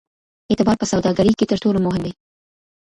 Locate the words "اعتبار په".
0.51-0.85